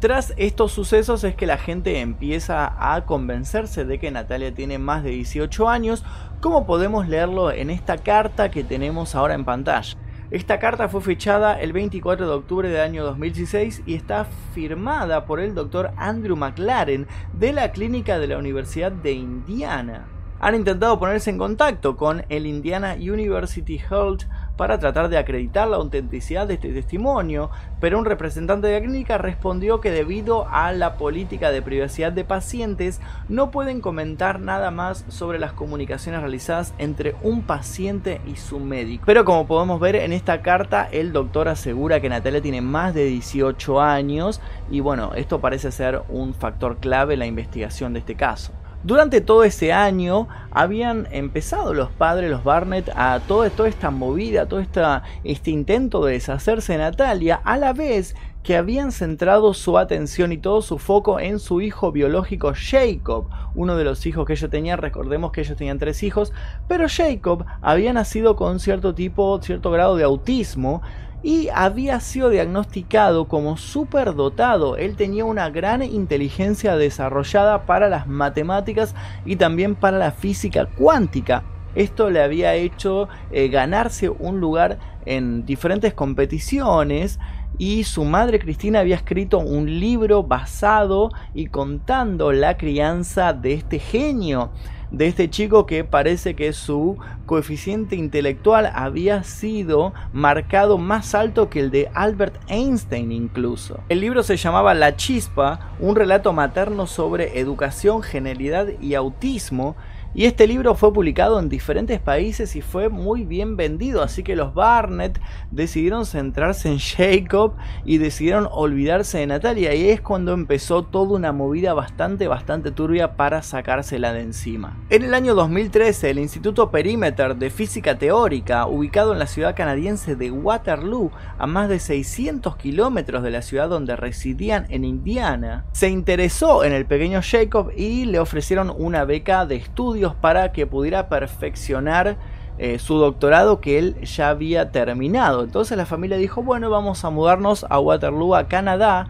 Tras 0.00 0.34
estos 0.36 0.72
sucesos 0.72 1.24
es 1.24 1.34
que 1.34 1.46
la 1.46 1.56
gente 1.56 2.00
empieza 2.00 2.74
a 2.94 3.06
convencerse 3.06 3.84
de 3.84 3.98
que 3.98 4.10
Natalia 4.10 4.52
tiene 4.52 4.78
más 4.78 5.02
de 5.02 5.10
18 5.10 5.68
años, 5.68 6.04
como 6.40 6.66
podemos 6.66 7.08
leerlo 7.08 7.50
en 7.50 7.70
esta 7.70 7.96
carta 7.96 8.50
que 8.50 8.64
tenemos 8.64 9.14
ahora 9.14 9.34
en 9.34 9.46
pantalla. 9.46 9.96
Esta 10.30 10.58
carta 10.58 10.88
fue 10.88 11.00
fechada 11.00 11.60
el 11.60 11.72
24 11.72 12.26
de 12.26 12.32
octubre 12.32 12.68
del 12.68 12.80
año 12.80 13.04
2016 13.04 13.82
y 13.86 13.94
está 13.94 14.26
firmada 14.52 15.26
por 15.26 15.38
el 15.38 15.54
doctor 15.54 15.92
Andrew 15.96 16.36
McLaren 16.36 17.06
de 17.32 17.52
la 17.52 17.72
clínica 17.72 18.18
de 18.18 18.26
la 18.26 18.38
Universidad 18.38 18.90
de 18.90 19.12
Indiana. 19.12 20.06
Han 20.40 20.54
intentado 20.54 20.98
ponerse 20.98 21.30
en 21.30 21.38
contacto 21.38 21.96
con 21.96 22.24
el 22.28 22.46
Indiana 22.46 22.96
University 22.98 23.78
Health 23.78 24.24
para 24.56 24.78
tratar 24.78 25.08
de 25.08 25.18
acreditar 25.18 25.68
la 25.68 25.76
autenticidad 25.76 26.46
de 26.46 26.54
este 26.54 26.72
testimonio, 26.72 27.50
pero 27.80 27.98
un 27.98 28.04
representante 28.04 28.66
de 28.66 28.74
la 28.74 28.80
clínica 28.80 29.18
respondió 29.18 29.80
que 29.80 29.90
debido 29.90 30.46
a 30.48 30.72
la 30.72 30.94
política 30.94 31.50
de 31.50 31.62
privacidad 31.62 32.12
de 32.12 32.24
pacientes 32.24 33.00
no 33.28 33.50
pueden 33.50 33.80
comentar 33.80 34.40
nada 34.40 34.70
más 34.70 35.04
sobre 35.08 35.38
las 35.38 35.52
comunicaciones 35.52 36.20
realizadas 36.20 36.74
entre 36.78 37.16
un 37.22 37.42
paciente 37.42 38.20
y 38.26 38.36
su 38.36 38.60
médico. 38.60 39.04
Pero 39.06 39.24
como 39.24 39.46
podemos 39.46 39.80
ver 39.80 39.96
en 39.96 40.12
esta 40.12 40.42
carta, 40.42 40.88
el 40.90 41.12
doctor 41.12 41.48
asegura 41.48 42.00
que 42.00 42.08
Natalia 42.08 42.42
tiene 42.42 42.60
más 42.60 42.94
de 42.94 43.04
18 43.04 43.80
años 43.80 44.40
y 44.70 44.80
bueno, 44.80 45.12
esto 45.14 45.40
parece 45.40 45.72
ser 45.72 46.02
un 46.08 46.34
factor 46.34 46.76
clave 46.76 47.14
en 47.14 47.20
la 47.20 47.26
investigación 47.26 47.92
de 47.92 48.00
este 48.00 48.14
caso. 48.14 48.52
Durante 48.84 49.22
todo 49.22 49.44
ese 49.44 49.72
año 49.72 50.28
habían 50.50 51.08
empezado 51.10 51.72
los 51.72 51.88
padres, 51.90 52.30
los 52.30 52.44
Barnett, 52.44 52.90
a 52.94 53.18
toda, 53.26 53.46
esta 53.46 53.90
movida, 53.90 54.46
todo 54.46 54.60
este 54.60 55.50
intento 55.50 56.04
de 56.04 56.12
deshacerse 56.12 56.74
de 56.74 56.80
Natalia, 56.80 57.40
a 57.44 57.56
la 57.56 57.72
vez 57.72 58.14
que 58.42 58.58
habían 58.58 58.92
centrado 58.92 59.54
su 59.54 59.78
atención 59.78 60.32
y 60.32 60.36
todo 60.36 60.60
su 60.60 60.78
foco 60.78 61.18
en 61.18 61.38
su 61.38 61.62
hijo 61.62 61.92
biológico 61.92 62.52
Jacob, 62.54 63.30
uno 63.54 63.74
de 63.76 63.84
los 63.84 64.04
hijos 64.04 64.26
que 64.26 64.34
ellos 64.34 64.50
tenían, 64.50 64.78
recordemos 64.78 65.32
que 65.32 65.40
ellos 65.40 65.56
tenían 65.56 65.78
tres 65.78 66.02
hijos, 66.02 66.34
pero 66.68 66.84
Jacob 66.86 67.46
había 67.62 67.94
nacido 67.94 68.36
con 68.36 68.60
cierto 68.60 68.94
tipo, 68.94 69.40
cierto 69.40 69.70
grado 69.70 69.96
de 69.96 70.04
autismo, 70.04 70.82
y 71.24 71.48
había 71.54 72.00
sido 72.00 72.28
diagnosticado 72.28 73.24
como 73.28 73.56
superdotado. 73.56 74.76
Él 74.76 74.94
tenía 74.94 75.24
una 75.24 75.48
gran 75.48 75.82
inteligencia 75.82 76.76
desarrollada 76.76 77.64
para 77.64 77.88
las 77.88 78.06
matemáticas 78.06 78.94
y 79.24 79.36
también 79.36 79.74
para 79.74 79.96
la 79.96 80.12
física 80.12 80.66
cuántica. 80.66 81.42
Esto 81.74 82.10
le 82.10 82.22
había 82.22 82.54
hecho 82.54 83.08
eh, 83.32 83.48
ganarse 83.48 84.10
un 84.10 84.38
lugar 84.38 84.78
en 85.06 85.46
diferentes 85.46 85.94
competiciones 85.94 87.18
y 87.56 87.84
su 87.84 88.04
madre 88.04 88.38
Cristina 88.38 88.80
había 88.80 88.96
escrito 88.96 89.38
un 89.38 89.80
libro 89.80 90.24
basado 90.24 91.10
y 91.32 91.46
contando 91.46 92.32
la 92.32 92.58
crianza 92.58 93.32
de 93.32 93.54
este 93.54 93.78
genio 93.78 94.50
de 94.90 95.06
este 95.06 95.30
chico 95.30 95.66
que 95.66 95.84
parece 95.84 96.34
que 96.34 96.52
su 96.52 96.98
coeficiente 97.26 97.96
intelectual 97.96 98.70
había 98.74 99.22
sido 99.22 99.92
marcado 100.12 100.78
más 100.78 101.14
alto 101.14 101.50
que 101.50 101.60
el 101.60 101.70
de 101.70 101.90
Albert 101.94 102.36
Einstein 102.48 103.12
incluso. 103.12 103.80
El 103.88 104.00
libro 104.00 104.22
se 104.22 104.36
llamaba 104.36 104.74
La 104.74 104.96
Chispa, 104.96 105.72
un 105.80 105.96
relato 105.96 106.32
materno 106.32 106.86
sobre 106.86 107.38
educación, 107.38 108.02
genialidad 108.02 108.68
y 108.80 108.94
autismo 108.94 109.76
Y 110.16 110.26
este 110.26 110.46
libro 110.46 110.76
fue 110.76 110.92
publicado 110.92 111.40
en 111.40 111.48
diferentes 111.48 111.98
países 111.98 112.54
y 112.54 112.60
fue 112.60 112.88
muy 112.88 113.24
bien 113.24 113.56
vendido, 113.56 114.00
así 114.00 114.22
que 114.22 114.36
los 114.36 114.54
Barnett 114.54 115.20
decidieron 115.50 116.06
centrarse 116.06 116.68
en 116.68 116.78
Jacob 116.78 117.54
y 117.84 117.98
decidieron 117.98 118.48
olvidarse 118.52 119.18
de 119.18 119.26
Natalia 119.26 119.74
y 119.74 119.88
es 119.88 120.00
cuando 120.00 120.32
empezó 120.32 120.84
toda 120.84 121.16
una 121.16 121.32
movida 121.32 121.74
bastante 121.74 122.28
bastante 122.28 122.70
turbia 122.70 123.16
para 123.16 123.42
sacársela 123.42 124.12
de 124.12 124.20
encima. 124.20 124.76
En 124.88 125.02
el 125.02 125.14
año 125.14 125.34
2013 125.34 126.10
el 126.10 126.20
Instituto 126.20 126.70
Perimeter 126.70 127.34
de 127.34 127.50
Física 127.50 127.98
Teórica, 127.98 128.66
ubicado 128.66 129.14
en 129.14 129.18
la 129.18 129.26
ciudad 129.26 129.56
canadiense 129.56 130.14
de 130.14 130.30
Waterloo, 130.30 131.10
a 131.38 131.48
más 131.48 131.68
de 131.68 131.80
600 131.80 132.56
kilómetros 132.56 133.24
de 133.24 133.32
la 133.32 133.42
ciudad 133.42 133.68
donde 133.68 133.96
residían 133.96 134.66
en 134.68 134.84
Indiana, 134.84 135.64
se 135.72 135.88
interesó 135.88 136.62
en 136.62 136.72
el 136.72 136.86
pequeño 136.86 137.18
Jacob 137.20 137.72
y 137.76 138.04
le 138.04 138.20
ofrecieron 138.20 138.72
una 138.78 139.04
beca 139.04 139.44
de 139.44 139.56
estudio 139.56 140.03
para 140.12 140.52
que 140.52 140.66
pudiera 140.66 141.08
perfeccionar 141.08 142.18
eh, 142.58 142.78
su 142.78 142.98
doctorado 142.98 143.60
que 143.60 143.78
él 143.78 143.96
ya 144.02 144.28
había 144.28 144.70
terminado. 144.70 145.42
Entonces 145.42 145.78
la 145.78 145.86
familia 145.86 146.18
dijo, 146.18 146.42
bueno, 146.42 146.68
vamos 146.68 147.04
a 147.04 147.10
mudarnos 147.10 147.64
a 147.70 147.80
Waterloo, 147.80 148.34
a 148.34 148.48
Canadá, 148.48 149.08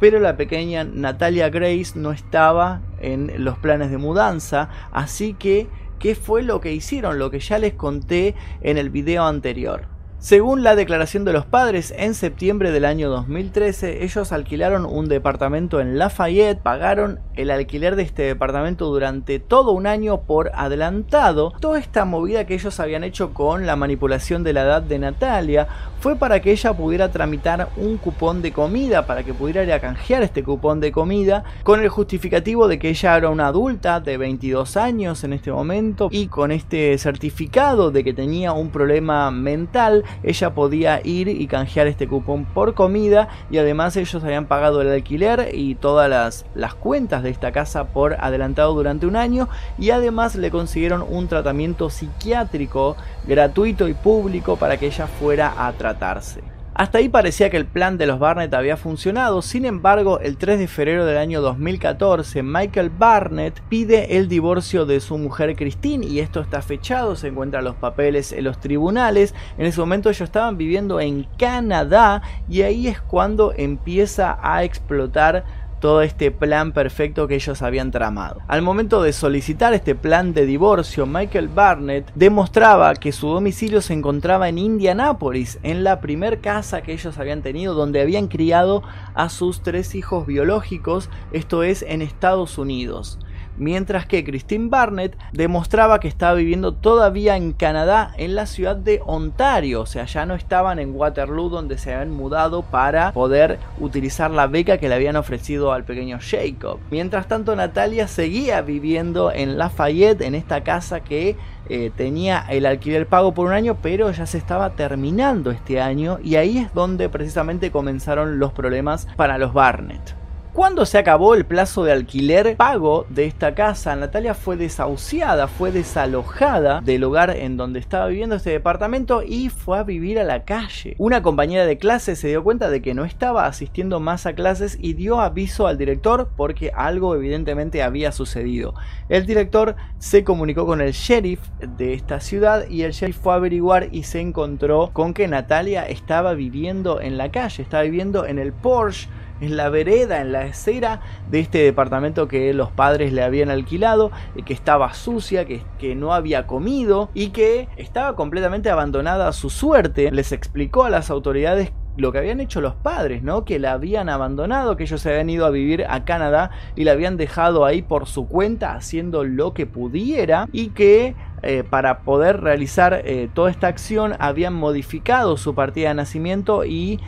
pero 0.00 0.18
la 0.18 0.36
pequeña 0.36 0.84
Natalia 0.84 1.48
Grace 1.48 1.92
no 1.94 2.10
estaba 2.10 2.80
en 3.00 3.44
los 3.44 3.56
planes 3.58 3.90
de 3.90 3.98
mudanza, 3.98 4.68
así 4.92 5.34
que, 5.34 5.68
¿qué 5.98 6.14
fue 6.14 6.42
lo 6.42 6.60
que 6.60 6.72
hicieron? 6.72 7.18
Lo 7.18 7.30
que 7.30 7.38
ya 7.38 7.58
les 7.58 7.74
conté 7.74 8.34
en 8.60 8.76
el 8.76 8.90
video 8.90 9.24
anterior. 9.24 9.93
Según 10.24 10.62
la 10.62 10.74
declaración 10.74 11.26
de 11.26 11.34
los 11.34 11.44
padres, 11.44 11.92
en 11.98 12.14
septiembre 12.14 12.70
del 12.70 12.86
año 12.86 13.10
2013 13.10 14.04
ellos 14.04 14.32
alquilaron 14.32 14.86
un 14.86 15.06
departamento 15.06 15.80
en 15.80 15.98
Lafayette, 15.98 16.62
pagaron 16.62 17.20
el 17.34 17.50
alquiler 17.50 17.94
de 17.94 18.04
este 18.04 18.22
departamento 18.22 18.86
durante 18.86 19.38
todo 19.38 19.72
un 19.72 19.86
año 19.86 20.22
por 20.22 20.50
adelantado. 20.54 21.52
Toda 21.60 21.78
esta 21.78 22.06
movida 22.06 22.46
que 22.46 22.54
ellos 22.54 22.80
habían 22.80 23.04
hecho 23.04 23.34
con 23.34 23.66
la 23.66 23.76
manipulación 23.76 24.44
de 24.44 24.54
la 24.54 24.62
edad 24.62 24.80
de 24.80 24.98
Natalia 24.98 25.68
fue 26.00 26.16
para 26.16 26.40
que 26.40 26.52
ella 26.52 26.72
pudiera 26.72 27.10
tramitar 27.10 27.68
un 27.76 27.98
cupón 27.98 28.40
de 28.40 28.50
comida, 28.50 29.06
para 29.06 29.24
que 29.24 29.34
pudiera 29.34 29.62
ir 29.62 29.78
canjear 29.78 30.22
este 30.22 30.42
cupón 30.42 30.80
de 30.80 30.90
comida, 30.90 31.44
con 31.64 31.82
el 31.82 31.90
justificativo 31.90 32.66
de 32.66 32.78
que 32.78 32.88
ella 32.88 33.14
era 33.14 33.28
una 33.28 33.48
adulta 33.48 34.00
de 34.00 34.16
22 34.16 34.78
años 34.78 35.22
en 35.22 35.34
este 35.34 35.52
momento 35.52 36.08
y 36.10 36.28
con 36.28 36.50
este 36.50 36.96
certificado 36.96 37.90
de 37.90 38.04
que 38.04 38.14
tenía 38.14 38.52
un 38.52 38.70
problema 38.70 39.30
mental 39.30 40.02
ella 40.22 40.54
podía 40.54 41.00
ir 41.04 41.28
y 41.28 41.46
canjear 41.46 41.86
este 41.86 42.08
cupón 42.08 42.44
por 42.44 42.74
comida 42.74 43.28
y 43.50 43.58
además 43.58 43.96
ellos 43.96 44.22
habían 44.22 44.46
pagado 44.46 44.80
el 44.82 44.90
alquiler 44.90 45.50
y 45.52 45.74
todas 45.74 46.08
las, 46.08 46.46
las 46.54 46.74
cuentas 46.74 47.22
de 47.22 47.30
esta 47.30 47.52
casa 47.52 47.84
por 47.84 48.14
adelantado 48.14 48.74
durante 48.74 49.06
un 49.06 49.16
año 49.16 49.48
y 49.78 49.90
además 49.90 50.34
le 50.36 50.50
consiguieron 50.50 51.04
un 51.08 51.28
tratamiento 51.28 51.90
psiquiátrico 51.90 52.96
gratuito 53.26 53.88
y 53.88 53.94
público 53.94 54.56
para 54.56 54.76
que 54.76 54.86
ella 54.86 55.06
fuera 55.06 55.54
a 55.56 55.72
tratarse. 55.72 56.53
Hasta 56.76 56.98
ahí 56.98 57.08
parecía 57.08 57.50
que 57.50 57.56
el 57.56 57.66
plan 57.66 57.98
de 57.98 58.06
los 58.06 58.18
Barnett 58.18 58.52
había 58.52 58.76
funcionado, 58.76 59.42
sin 59.42 59.64
embargo, 59.64 60.18
el 60.18 60.36
3 60.36 60.58
de 60.58 60.66
febrero 60.66 61.06
del 61.06 61.18
año 61.18 61.40
2014, 61.40 62.42
Michael 62.42 62.90
Barnett 62.90 63.60
pide 63.68 64.16
el 64.16 64.26
divorcio 64.26 64.84
de 64.84 64.98
su 64.98 65.16
mujer 65.16 65.54
Christine 65.54 66.04
y 66.04 66.18
esto 66.18 66.40
está 66.40 66.62
fechado, 66.62 67.14
se 67.14 67.28
encuentran 67.28 67.62
los 67.62 67.76
papeles 67.76 68.32
en 68.32 68.42
los 68.42 68.58
tribunales. 68.58 69.36
En 69.56 69.66
ese 69.66 69.78
momento 69.78 70.08
ellos 70.08 70.22
estaban 70.22 70.58
viviendo 70.58 70.98
en 70.98 71.28
Canadá 71.38 72.22
y 72.48 72.62
ahí 72.62 72.88
es 72.88 73.00
cuando 73.00 73.52
empieza 73.56 74.36
a 74.42 74.64
explotar 74.64 75.44
todo 75.84 76.00
este 76.00 76.30
plan 76.30 76.72
perfecto 76.72 77.28
que 77.28 77.34
ellos 77.34 77.60
habían 77.60 77.90
tramado. 77.90 78.40
Al 78.48 78.62
momento 78.62 79.02
de 79.02 79.12
solicitar 79.12 79.74
este 79.74 79.94
plan 79.94 80.32
de 80.32 80.46
divorcio, 80.46 81.04
Michael 81.04 81.48
Barnett 81.48 82.10
demostraba 82.14 82.94
que 82.94 83.12
su 83.12 83.28
domicilio 83.28 83.82
se 83.82 83.92
encontraba 83.92 84.48
en 84.48 84.56
Indianápolis, 84.56 85.58
en 85.62 85.84
la 85.84 86.00
primer 86.00 86.40
casa 86.40 86.80
que 86.80 86.94
ellos 86.94 87.18
habían 87.18 87.42
tenido 87.42 87.74
donde 87.74 88.00
habían 88.00 88.28
criado 88.28 88.82
a 89.12 89.28
sus 89.28 89.62
tres 89.62 89.94
hijos 89.94 90.26
biológicos, 90.26 91.10
esto 91.32 91.62
es 91.62 91.82
en 91.82 92.00
Estados 92.00 92.56
Unidos 92.56 93.18
mientras 93.56 94.06
que 94.06 94.24
Christine 94.24 94.68
Barnett 94.68 95.16
demostraba 95.32 96.00
que 96.00 96.08
estaba 96.08 96.34
viviendo 96.34 96.74
todavía 96.74 97.36
en 97.36 97.52
Canadá, 97.52 98.12
en 98.16 98.34
la 98.34 98.46
ciudad 98.46 98.76
de 98.76 99.00
Ontario, 99.04 99.82
o 99.82 99.86
sea, 99.86 100.04
ya 100.06 100.26
no 100.26 100.34
estaban 100.34 100.78
en 100.78 100.94
Waterloo 100.94 101.48
donde 101.48 101.78
se 101.78 101.92
habían 101.92 102.10
mudado 102.10 102.62
para 102.62 103.12
poder 103.12 103.58
utilizar 103.78 104.30
la 104.30 104.46
beca 104.46 104.78
que 104.78 104.88
le 104.88 104.94
habían 104.94 105.16
ofrecido 105.16 105.72
al 105.72 105.84
pequeño 105.84 106.18
Jacob. 106.20 106.78
Mientras 106.90 107.28
tanto, 107.28 107.54
Natalia 107.56 108.08
seguía 108.08 108.62
viviendo 108.62 109.32
en 109.32 109.58
Lafayette, 109.58 110.22
en 110.22 110.34
esta 110.34 110.62
casa 110.62 111.00
que 111.00 111.36
eh, 111.68 111.90
tenía 111.96 112.44
el 112.48 112.66
alquiler 112.66 113.06
pago 113.06 113.32
por 113.32 113.46
un 113.46 113.52
año, 113.52 113.78
pero 113.80 114.10
ya 114.10 114.26
se 114.26 114.38
estaba 114.38 114.70
terminando 114.70 115.50
este 115.50 115.80
año 115.80 116.18
y 116.22 116.36
ahí 116.36 116.58
es 116.58 116.74
donde 116.74 117.08
precisamente 117.08 117.70
comenzaron 117.70 118.38
los 118.38 118.52
problemas 118.52 119.06
para 119.16 119.38
los 119.38 119.52
Barnett. 119.52 120.23
Cuando 120.54 120.86
se 120.86 120.98
acabó 120.98 121.34
el 121.34 121.46
plazo 121.46 121.82
de 121.82 121.90
alquiler 121.90 122.56
pago 122.56 123.06
de 123.08 123.26
esta 123.26 123.56
casa, 123.56 123.96
Natalia 123.96 124.34
fue 124.34 124.56
desahuciada, 124.56 125.48
fue 125.48 125.72
desalojada 125.72 126.80
del 126.80 127.02
hogar 127.02 127.30
en 127.30 127.56
donde 127.56 127.80
estaba 127.80 128.06
viviendo 128.06 128.36
este 128.36 128.50
departamento 128.50 129.24
y 129.26 129.48
fue 129.48 129.80
a 129.80 129.82
vivir 129.82 130.20
a 130.20 130.22
la 130.22 130.44
calle. 130.44 130.94
Una 130.98 131.22
compañera 131.22 131.66
de 131.66 131.76
clase 131.76 132.14
se 132.14 132.28
dio 132.28 132.44
cuenta 132.44 132.70
de 132.70 132.82
que 132.82 132.94
no 132.94 133.04
estaba 133.04 133.46
asistiendo 133.46 133.98
más 133.98 134.26
a 134.26 134.34
clases 134.34 134.78
y 134.80 134.92
dio 134.92 135.20
aviso 135.20 135.66
al 135.66 135.76
director 135.76 136.30
porque 136.36 136.70
algo 136.72 137.16
evidentemente 137.16 137.82
había 137.82 138.12
sucedido. 138.12 138.74
El 139.08 139.26
director 139.26 139.74
se 139.98 140.22
comunicó 140.22 140.66
con 140.66 140.80
el 140.80 140.92
sheriff 140.92 141.40
de 141.66 141.94
esta 141.94 142.20
ciudad 142.20 142.68
y 142.68 142.82
el 142.82 142.92
sheriff 142.92 143.18
fue 143.18 143.32
a 143.32 143.36
averiguar 143.36 143.88
y 143.90 144.04
se 144.04 144.20
encontró 144.20 144.90
con 144.92 145.14
que 145.14 145.26
Natalia 145.26 145.82
estaba 145.82 146.34
viviendo 146.34 147.00
en 147.00 147.18
la 147.18 147.32
calle, 147.32 147.60
estaba 147.60 147.82
viviendo 147.82 148.24
en 148.24 148.38
el 148.38 148.52
Porsche 148.52 149.08
en 149.40 149.56
la 149.56 149.68
vereda, 149.68 150.20
en 150.20 150.32
la 150.32 150.42
acera 150.42 151.00
de 151.30 151.40
este 151.40 151.58
departamento 151.58 152.28
que 152.28 152.52
los 152.54 152.70
padres 152.70 153.12
le 153.12 153.22
habían 153.22 153.50
alquilado, 153.50 154.10
que 154.44 154.52
estaba 154.52 154.92
sucia, 154.94 155.44
que, 155.44 155.62
que 155.78 155.94
no 155.94 156.14
había 156.14 156.46
comido 156.46 157.10
y 157.14 157.30
que 157.30 157.68
estaba 157.76 158.16
completamente 158.16 158.70
abandonada 158.70 159.28
a 159.28 159.32
su 159.32 159.50
suerte. 159.50 160.10
Les 160.10 160.32
explicó 160.32 160.84
a 160.84 160.90
las 160.90 161.10
autoridades 161.10 161.72
lo 161.96 162.12
que 162.12 162.18
habían 162.18 162.40
hecho 162.40 162.60
los 162.60 162.74
padres, 162.74 163.22
¿no? 163.22 163.44
Que 163.44 163.58
la 163.58 163.72
habían 163.72 164.08
abandonado, 164.08 164.76
que 164.76 164.84
ellos 164.84 165.00
se 165.00 165.10
habían 165.10 165.30
ido 165.30 165.46
a 165.46 165.50
vivir 165.50 165.84
a 165.88 166.04
Canadá 166.04 166.50
y 166.74 166.84
la 166.84 166.92
habían 166.92 167.16
dejado 167.16 167.64
ahí 167.64 167.82
por 167.82 168.06
su 168.06 168.26
cuenta 168.26 168.74
haciendo 168.74 169.24
lo 169.24 169.54
que 169.54 169.66
pudiera 169.66 170.48
y 170.52 170.70
que 170.70 171.14
eh, 171.42 171.62
para 171.68 172.00
poder 172.00 172.40
realizar 172.40 173.02
eh, 173.04 173.28
toda 173.32 173.50
esta 173.50 173.68
acción 173.68 174.14
habían 174.18 174.54
modificado 174.54 175.36
su 175.36 175.54
partida 175.54 175.88
de 175.88 175.94
nacimiento 175.94 176.64
y 176.64 177.00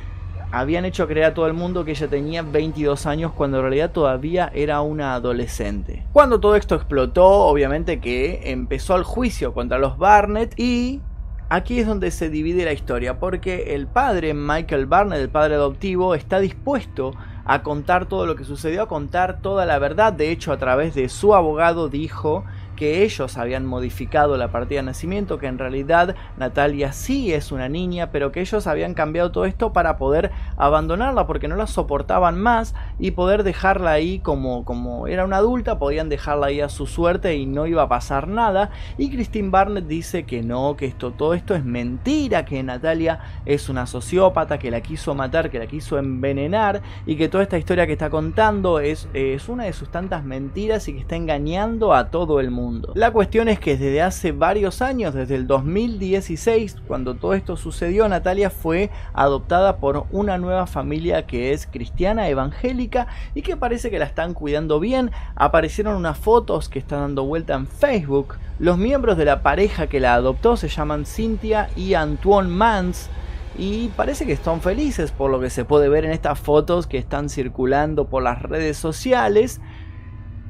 habían 0.52 0.84
hecho 0.84 1.06
creer 1.06 1.26
a 1.26 1.34
todo 1.34 1.46
el 1.46 1.52
mundo 1.52 1.84
que 1.84 1.92
ella 1.92 2.08
tenía 2.08 2.42
22 2.42 3.06
años 3.06 3.32
cuando 3.32 3.58
en 3.58 3.62
realidad 3.64 3.92
todavía 3.92 4.50
era 4.54 4.80
una 4.80 5.14
adolescente. 5.14 6.04
Cuando 6.12 6.40
todo 6.40 6.56
esto 6.56 6.74
explotó, 6.74 7.26
obviamente 7.26 8.00
que 8.00 8.50
empezó 8.50 8.96
el 8.96 9.02
juicio 9.02 9.52
contra 9.52 9.78
los 9.78 9.98
Barnett 9.98 10.58
y 10.58 11.00
aquí 11.48 11.78
es 11.78 11.86
donde 11.86 12.10
se 12.10 12.30
divide 12.30 12.64
la 12.64 12.72
historia, 12.72 13.18
porque 13.18 13.74
el 13.74 13.86
padre, 13.86 14.34
Michael 14.34 14.86
Barnett, 14.86 15.20
el 15.20 15.28
padre 15.28 15.54
adoptivo, 15.54 16.14
está 16.14 16.40
dispuesto 16.40 17.12
a 17.44 17.62
contar 17.62 18.06
todo 18.06 18.26
lo 18.26 18.34
que 18.34 18.44
sucedió, 18.44 18.82
a 18.82 18.88
contar 18.88 19.40
toda 19.40 19.66
la 19.66 19.78
verdad. 19.78 20.12
De 20.12 20.30
hecho, 20.30 20.52
a 20.52 20.58
través 20.58 20.94
de 20.94 21.08
su 21.08 21.34
abogado 21.34 21.88
dijo 21.88 22.44
que 22.76 23.02
ellos 23.02 23.36
habían 23.38 23.66
modificado 23.66 24.36
la 24.36 24.48
partida 24.48 24.80
de 24.80 24.86
nacimiento, 24.86 25.38
que 25.38 25.46
en 25.46 25.58
realidad 25.58 26.14
Natalia 26.36 26.92
sí 26.92 27.32
es 27.32 27.50
una 27.50 27.68
niña, 27.68 28.10
pero 28.12 28.30
que 28.30 28.40
ellos 28.40 28.66
habían 28.66 28.94
cambiado 28.94 29.32
todo 29.32 29.46
esto 29.46 29.72
para 29.72 29.96
poder 29.96 30.30
abandonarla 30.56 31.26
porque 31.26 31.48
no 31.48 31.56
la 31.56 31.66
soportaban 31.66 32.38
más 32.38 32.74
y 32.98 33.10
poder 33.12 33.42
dejarla 33.42 33.92
ahí 33.92 34.18
como, 34.18 34.64
como 34.64 35.06
era 35.06 35.24
una 35.24 35.36
adulta, 35.36 35.78
podían 35.78 36.08
dejarla 36.08 36.46
ahí 36.46 36.60
a 36.60 36.68
su 36.68 36.86
suerte 36.86 37.36
y 37.36 37.46
no 37.46 37.66
iba 37.66 37.82
a 37.82 37.88
pasar 37.88 38.28
nada. 38.28 38.70
Y 38.96 39.10
Christine 39.10 39.50
Barnett 39.50 39.86
dice 39.86 40.24
que 40.24 40.42
no, 40.42 40.76
que 40.76 40.86
esto, 40.86 41.12
todo 41.12 41.34
esto 41.34 41.54
es 41.54 41.64
mentira, 41.64 42.44
que 42.44 42.62
Natalia 42.62 43.20
es 43.44 43.68
una 43.68 43.86
sociópata, 43.86 44.58
que 44.58 44.70
la 44.70 44.80
quiso 44.80 45.14
matar, 45.14 45.50
que 45.50 45.58
la 45.58 45.66
quiso 45.66 45.98
envenenar 45.98 46.82
y 47.04 47.16
que 47.16 47.28
toda 47.28 47.42
esta 47.42 47.58
historia 47.58 47.86
que 47.86 47.92
está 47.92 48.10
contando 48.10 48.80
es, 48.80 49.08
es 49.12 49.48
una 49.48 49.64
de 49.64 49.72
sus 49.72 49.90
tantas 49.90 50.24
mentiras 50.24 50.88
y 50.88 50.94
que 50.94 51.00
está 51.00 51.16
engañando 51.16 51.92
a 51.92 52.10
todo 52.10 52.40
el 52.40 52.50
mundo. 52.50 52.92
La 52.94 53.10
cuestión 53.10 53.48
es 53.48 53.58
que 53.58 53.76
desde 53.76 54.02
hace 54.02 54.32
varios 54.32 54.80
años, 54.80 55.14
desde 55.14 55.34
el 55.34 55.46
2016, 55.46 56.76
cuando 56.86 57.14
todo 57.14 57.34
esto 57.34 57.56
sucedió, 57.56 58.08
Natalia 58.08 58.50
fue 58.50 58.90
adoptada 59.12 59.76
por 59.76 60.06
una 60.10 60.38
nueva 60.38 60.66
familia 60.66 61.26
que 61.26 61.52
es 61.52 61.66
cristiana, 61.66 62.28
evangélica 62.28 62.85
y 63.34 63.42
que 63.42 63.56
parece 63.56 63.90
que 63.90 63.98
la 63.98 64.04
están 64.04 64.34
cuidando 64.34 64.80
bien. 64.80 65.10
Aparecieron 65.34 65.96
unas 65.96 66.18
fotos 66.18 66.68
que 66.68 66.78
están 66.78 67.00
dando 67.00 67.24
vuelta 67.24 67.54
en 67.54 67.66
Facebook. 67.66 68.36
Los 68.58 68.78
miembros 68.78 69.16
de 69.16 69.24
la 69.24 69.42
pareja 69.42 69.86
que 69.86 70.00
la 70.00 70.14
adoptó 70.14 70.56
se 70.56 70.68
llaman 70.68 71.06
Cynthia 71.06 71.68
y 71.76 71.94
Antoine 71.94 72.48
Mans 72.48 73.10
y 73.58 73.88
parece 73.88 74.26
que 74.26 74.32
están 74.32 74.60
felices 74.60 75.12
por 75.12 75.30
lo 75.30 75.40
que 75.40 75.50
se 75.50 75.64
puede 75.64 75.88
ver 75.88 76.04
en 76.04 76.10
estas 76.10 76.38
fotos 76.38 76.86
que 76.86 76.98
están 76.98 77.28
circulando 77.28 78.06
por 78.06 78.22
las 78.22 78.42
redes 78.42 78.76
sociales. 78.76 79.60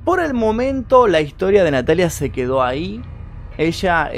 Por 0.05 0.21
el 0.21 0.35
momento 0.35 1.07
la 1.07 1.21
historia 1.21 1.65
de 1.65 1.71
Natalia 1.71 2.11
se 2.11 2.31
quedó 2.31 2.63
ahí. 2.63 3.03
Ella 3.59 4.11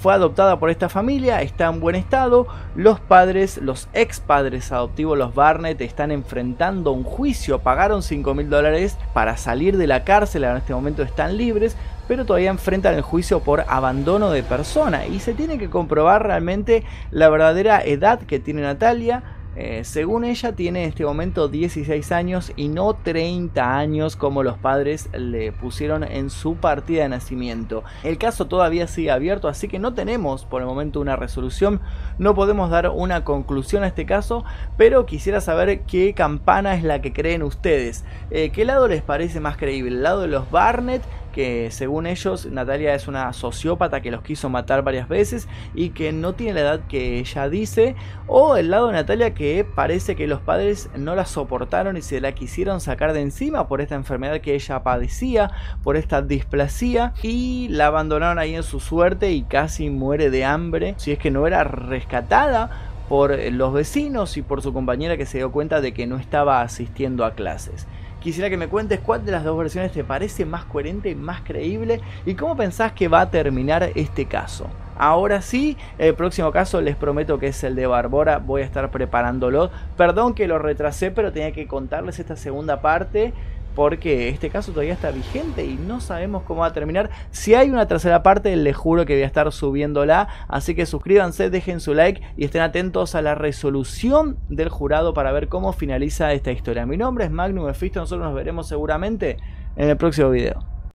fue 0.00 0.14
adoptada 0.14 0.58
por 0.58 0.70
esta 0.70 0.88
familia, 0.88 1.42
está 1.42 1.66
en 1.66 1.80
buen 1.80 1.96
estado. 1.96 2.46
Los 2.76 3.00
padres, 3.00 3.58
los 3.58 3.88
ex 3.92 4.20
padres 4.20 4.70
adoptivos, 4.72 5.18
los 5.18 5.34
Barnett, 5.34 5.80
están 5.80 6.12
enfrentando 6.12 6.92
un 6.92 7.04
juicio. 7.04 7.58
Pagaron 7.60 8.02
5 8.02 8.34
mil 8.34 8.50
dólares 8.50 8.96
para 9.14 9.36
salir 9.36 9.76
de 9.76 9.86
la 9.86 10.04
cárcel, 10.04 10.44
en 10.44 10.56
este 10.56 10.74
momento 10.74 11.02
están 11.02 11.36
libres, 11.36 11.76
pero 12.06 12.24
todavía 12.24 12.50
enfrentan 12.50 12.94
el 12.94 13.02
juicio 13.02 13.40
por 13.40 13.64
abandono 13.68 14.30
de 14.30 14.42
persona. 14.42 15.06
Y 15.06 15.20
se 15.20 15.34
tiene 15.34 15.58
que 15.58 15.70
comprobar 15.70 16.24
realmente 16.24 16.84
la 17.10 17.28
verdadera 17.28 17.82
edad 17.82 18.20
que 18.20 18.38
tiene 18.38 18.62
Natalia 18.62 19.22
eh, 19.60 19.82
según 19.82 20.24
ella 20.24 20.52
tiene 20.52 20.84
en 20.84 20.90
este 20.90 21.04
momento 21.04 21.48
16 21.48 22.12
años 22.12 22.52
y 22.54 22.68
no 22.68 22.94
30 22.94 23.76
años 23.76 24.14
como 24.14 24.44
los 24.44 24.56
padres 24.56 25.08
le 25.12 25.50
pusieron 25.50 26.04
en 26.04 26.30
su 26.30 26.54
partida 26.54 27.02
de 27.02 27.08
nacimiento. 27.08 27.82
El 28.04 28.18
caso 28.18 28.46
todavía 28.46 28.86
sigue 28.86 29.10
abierto 29.10 29.48
así 29.48 29.66
que 29.66 29.80
no 29.80 29.94
tenemos 29.94 30.44
por 30.44 30.62
el 30.62 30.68
momento 30.68 31.00
una 31.00 31.16
resolución, 31.16 31.80
no 32.18 32.36
podemos 32.36 32.70
dar 32.70 32.90
una 32.90 33.24
conclusión 33.24 33.82
a 33.82 33.88
este 33.88 34.06
caso, 34.06 34.44
pero 34.76 35.06
quisiera 35.06 35.40
saber 35.40 35.80
qué 35.80 36.14
campana 36.14 36.76
es 36.76 36.84
la 36.84 37.00
que 37.00 37.12
creen 37.12 37.42
ustedes. 37.42 38.04
Eh, 38.30 38.50
¿Qué 38.50 38.64
lado 38.64 38.86
les 38.86 39.02
parece 39.02 39.40
más 39.40 39.56
creíble? 39.56 39.96
¿El 39.96 40.04
lado 40.04 40.20
de 40.20 40.28
los 40.28 40.48
Barnett? 40.52 41.02
Que 41.38 41.70
según 41.70 42.08
ellos 42.08 42.46
Natalia 42.46 42.96
es 42.96 43.06
una 43.06 43.32
sociópata 43.32 44.00
que 44.00 44.10
los 44.10 44.22
quiso 44.22 44.48
matar 44.48 44.82
varias 44.82 45.08
veces 45.08 45.46
y 45.72 45.90
que 45.90 46.10
no 46.10 46.32
tiene 46.32 46.54
la 46.54 46.60
edad 46.62 46.80
que 46.88 47.20
ella 47.20 47.48
dice, 47.48 47.94
o 48.26 48.56
el 48.56 48.70
lado 48.70 48.88
de 48.88 48.94
Natalia 48.94 49.34
que 49.34 49.64
parece 49.64 50.16
que 50.16 50.26
los 50.26 50.40
padres 50.40 50.90
no 50.96 51.14
la 51.14 51.26
soportaron 51.26 51.96
y 51.96 52.02
se 52.02 52.20
la 52.20 52.32
quisieron 52.32 52.80
sacar 52.80 53.12
de 53.12 53.20
encima 53.20 53.68
por 53.68 53.80
esta 53.80 53.94
enfermedad 53.94 54.40
que 54.40 54.56
ella 54.56 54.82
padecía, 54.82 55.52
por 55.84 55.96
esta 55.96 56.22
displasia 56.22 57.14
y 57.22 57.68
la 57.68 57.86
abandonaron 57.86 58.40
ahí 58.40 58.56
en 58.56 58.64
su 58.64 58.80
suerte 58.80 59.30
y 59.30 59.42
casi 59.42 59.90
muere 59.90 60.30
de 60.30 60.44
hambre 60.44 60.94
si 60.96 61.12
es 61.12 61.20
que 61.20 61.30
no 61.30 61.46
era 61.46 61.62
rescatada 61.62 62.88
por 63.08 63.38
los 63.52 63.72
vecinos 63.72 64.36
y 64.36 64.42
por 64.42 64.60
su 64.60 64.72
compañera 64.72 65.16
que 65.16 65.24
se 65.24 65.38
dio 65.38 65.52
cuenta 65.52 65.80
de 65.80 65.94
que 65.94 66.08
no 66.08 66.16
estaba 66.16 66.62
asistiendo 66.62 67.24
a 67.24 67.34
clases. 67.34 67.86
Quisiera 68.20 68.50
que 68.50 68.56
me 68.56 68.68
cuentes 68.68 68.98
cuál 68.98 69.24
de 69.24 69.30
las 69.30 69.44
dos 69.44 69.56
versiones 69.56 69.92
te 69.92 70.02
parece 70.02 70.44
más 70.44 70.64
coherente, 70.64 71.14
más 71.14 71.42
creíble 71.42 72.00
y 72.26 72.34
cómo 72.34 72.56
pensás 72.56 72.92
que 72.92 73.06
va 73.06 73.20
a 73.20 73.30
terminar 73.30 73.90
este 73.94 74.26
caso. 74.26 74.66
Ahora 74.96 75.40
sí, 75.40 75.76
el 75.98 76.14
próximo 76.14 76.50
caso 76.50 76.80
les 76.80 76.96
prometo 76.96 77.38
que 77.38 77.46
es 77.46 77.62
el 77.62 77.76
de 77.76 77.86
Barbora, 77.86 78.38
voy 78.38 78.62
a 78.62 78.64
estar 78.64 78.90
preparándolo. 78.90 79.70
Perdón 79.96 80.34
que 80.34 80.48
lo 80.48 80.58
retrasé, 80.58 81.12
pero 81.12 81.32
tenía 81.32 81.52
que 81.52 81.68
contarles 81.68 82.18
esta 82.18 82.34
segunda 82.34 82.80
parte 82.80 83.32
porque 83.78 84.28
este 84.28 84.50
caso 84.50 84.72
todavía 84.72 84.94
está 84.94 85.12
vigente 85.12 85.64
y 85.64 85.76
no 85.76 86.00
sabemos 86.00 86.42
cómo 86.42 86.62
va 86.62 86.66
a 86.66 86.72
terminar. 86.72 87.10
Si 87.30 87.54
hay 87.54 87.70
una 87.70 87.86
tercera 87.86 88.24
parte, 88.24 88.56
les 88.56 88.76
juro 88.76 89.06
que 89.06 89.14
voy 89.14 89.22
a 89.22 89.26
estar 89.26 89.52
subiéndola, 89.52 90.26
así 90.48 90.74
que 90.74 90.84
suscríbanse, 90.84 91.48
dejen 91.48 91.78
su 91.78 91.94
like 91.94 92.20
y 92.36 92.44
estén 92.44 92.62
atentos 92.62 93.14
a 93.14 93.22
la 93.22 93.36
resolución 93.36 94.36
del 94.48 94.68
jurado 94.68 95.14
para 95.14 95.30
ver 95.30 95.46
cómo 95.46 95.72
finaliza 95.72 96.32
esta 96.32 96.50
historia. 96.50 96.86
Mi 96.86 96.96
nombre 96.96 97.24
es 97.24 97.30
Magnum 97.30 97.68
Efisto, 97.68 98.00
nosotros 98.00 98.26
nos 98.26 98.34
veremos 98.34 98.66
seguramente 98.66 99.36
en 99.76 99.90
el 99.90 99.96
próximo 99.96 100.30
video. 100.30 100.77